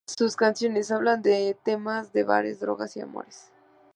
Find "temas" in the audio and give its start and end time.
1.61-2.11